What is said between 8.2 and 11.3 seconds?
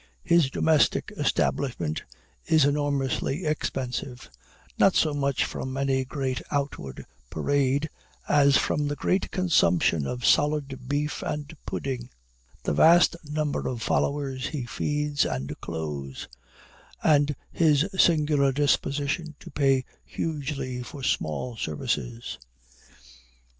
as from the great consumption of solid beef